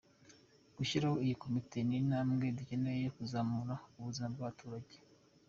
Gushyiraho 0.77 1.15
iyi 1.23 1.35
komite 1.43 1.77
ni 1.87 1.95
intambwe 2.01 2.45
duteye 2.57 2.99
yo 3.05 3.11
kuzamura 3.17 3.75
ubuzima 3.99 4.27
bw’abaturage. 4.33 4.97